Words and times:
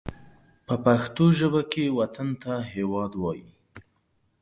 په 0.65 0.75
پښتو 0.85 1.25
ژبه 1.39 1.61
کې 1.71 1.95
وطن 1.99 2.29
ته 2.43 2.53
هېواد 2.73 3.11
وايي 3.21 3.49